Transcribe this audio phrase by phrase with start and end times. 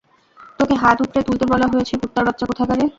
[0.59, 2.83] তোকে হাত উপরে তুলতে বলা হয়েছে, কুত্তার বাচ্চা কোথাকারে।